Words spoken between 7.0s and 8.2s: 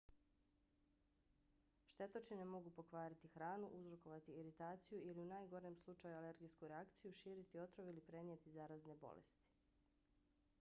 širiti otrov ili